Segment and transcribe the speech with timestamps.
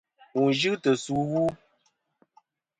[0.37, 1.43] Wù n-yɨ tɨ̀ sù ɨwu.